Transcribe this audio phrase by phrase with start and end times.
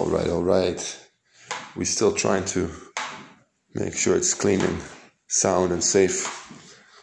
[0.00, 0.80] All right, all right.
[1.76, 2.70] We're still trying to
[3.74, 4.80] make sure it's clean and
[5.28, 6.24] sound and safe.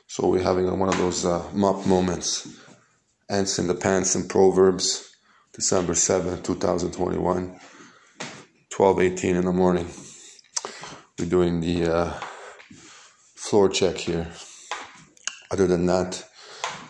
[0.07, 2.47] So we're having one of those uh, mop moments.
[3.29, 5.15] Ants in the Pants and Proverbs,
[5.53, 7.59] December 7th, 2021,
[8.71, 9.87] 12:18 in the morning.
[11.19, 12.13] We're doing the uh,
[13.35, 14.27] floor check here.
[15.51, 16.27] Other than that,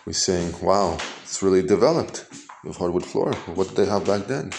[0.06, 2.24] we're saying, wow, it's really developed
[2.64, 3.34] with hardwood floor.
[3.54, 4.52] What did they have back then?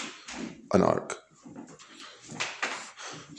[0.72, 1.19] An ark.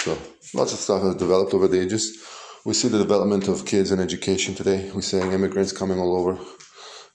[0.04, 0.18] So
[0.56, 2.18] lots of stuff has developed over the ages.
[2.66, 4.90] We see the development of kids and education today.
[4.96, 6.40] We're saying immigrants coming all over,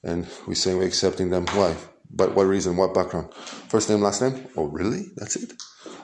[0.04, 1.46] and we're saying we're accepting them.
[1.46, 1.74] Why?
[2.08, 2.76] But what reason?
[2.76, 3.34] What background?
[3.34, 4.46] First name, last name?
[4.56, 5.06] Oh, really?
[5.16, 5.52] That's it?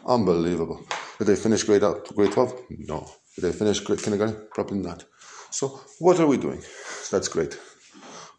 [0.05, 0.85] Unbelievable.
[1.19, 2.53] Did they finish grade out, grade 12?
[2.89, 3.09] No.
[3.37, 4.49] Did they finish grade kindergarten?
[4.53, 5.05] Probably not.
[5.51, 6.63] So what are we doing?
[7.13, 7.57] That's great.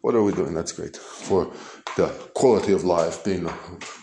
[0.02, 0.52] What are we doing?
[0.52, 1.50] That's great for
[1.96, 3.54] the quality of life, being the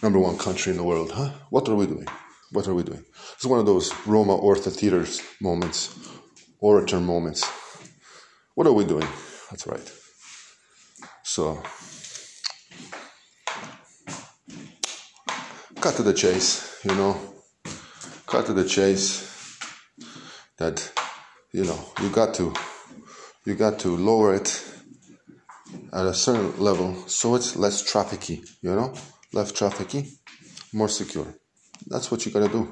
[0.01, 1.11] number one country in the world.
[1.11, 1.29] Huh?
[1.51, 2.07] What are we doing?
[2.51, 3.03] What are we doing?
[3.35, 5.97] It's one of those Roma Ortho Theaters moments,
[6.59, 7.45] orator moments.
[8.55, 9.07] What are we doing?
[9.49, 9.91] That's right.
[11.23, 11.63] So,
[15.79, 17.17] cut to the chase, you know.
[18.27, 19.29] Cut to the chase.
[20.57, 20.91] That,
[21.53, 22.53] you know, you got to,
[23.45, 24.63] you got to lower it
[25.93, 28.93] at a certain level so it's less trafficky, you know,
[29.33, 30.11] less trafficky,
[30.73, 31.33] more secure.
[31.87, 32.71] That's what you gotta do,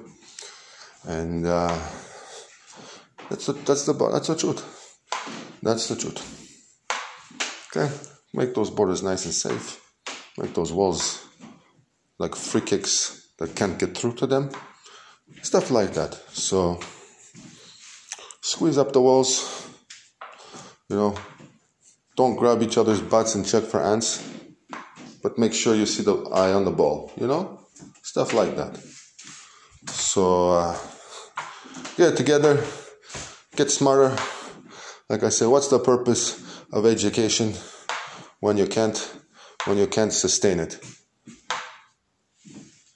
[1.07, 1.77] and uh,
[3.29, 4.97] that's the, that's the that's the truth.
[5.61, 6.21] That's the truth.
[7.69, 7.93] Okay,
[8.33, 9.81] make those borders nice and safe.
[10.37, 11.25] Make those walls
[12.17, 14.49] like free kicks that can't get through to them.
[15.41, 16.13] Stuff like that.
[16.31, 16.79] So
[18.41, 19.67] squeeze up the walls.
[20.89, 21.15] You know,
[22.15, 24.23] don't grab each other's butts and check for ants,
[25.21, 27.59] but make sure you see the eye on the ball, you know?
[28.01, 28.79] Stuff like that.
[30.19, 30.77] So, uh,
[31.95, 32.61] get together,
[33.55, 34.13] get smarter.
[35.07, 36.25] Like I said, what's the purpose
[36.73, 37.53] of education
[38.41, 38.97] when you can't
[39.63, 40.77] when you can't sustain it?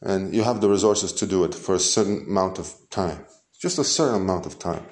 [0.01, 3.25] And you have the resources to do it for a certain amount of time.
[3.57, 4.83] Just a certain amount of time.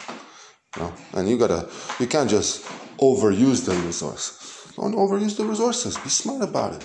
[0.77, 0.93] You know?
[1.15, 1.67] And you gotta
[1.99, 2.63] you can't just
[3.09, 4.71] overuse the resources.
[4.77, 5.97] Don't overuse the resources.
[5.97, 6.83] Be smart about it.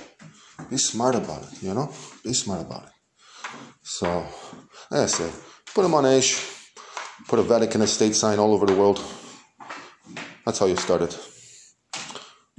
[0.70, 1.92] Be smart about it, you know?
[2.24, 2.95] Be smart about it.
[3.88, 4.26] So,
[4.90, 5.32] I said,
[5.72, 6.34] put them on Aish,
[7.28, 9.00] put a Vatican estate sign all over the world.
[10.44, 11.16] That's how you start it.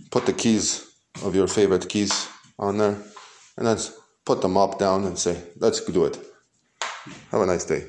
[0.09, 0.89] Put the keys
[1.25, 2.95] of your favorite keys on there,
[3.57, 3.77] and then
[4.25, 6.17] put the mop down and say, let's do it.
[7.31, 7.87] Have a nice day.